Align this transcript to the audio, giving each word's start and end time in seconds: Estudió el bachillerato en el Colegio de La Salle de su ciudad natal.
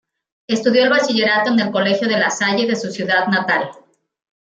Estudió 0.47 0.85
el 0.85 0.89
bachillerato 0.89 1.51
en 1.51 1.59
el 1.59 1.69
Colegio 1.71 2.07
de 2.07 2.17
La 2.17 2.31
Salle 2.31 2.65
de 2.65 2.75
su 2.75 2.89
ciudad 2.89 3.27
natal. 3.27 3.69